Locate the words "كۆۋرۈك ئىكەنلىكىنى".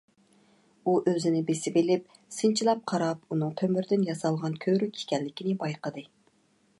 4.67-5.55